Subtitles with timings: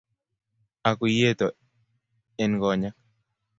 [0.89, 1.47] Ak uu iyeto
[2.43, 2.95] eny koonyek